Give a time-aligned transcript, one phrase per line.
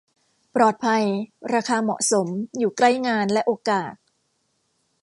[0.55, 1.03] ปลอดภัย
[1.53, 3.93] ราคาเหมาะสม อยู่ใกล้งานและโอกาส